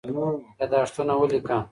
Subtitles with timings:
[0.59, 1.57] یادښتونه ولیکه.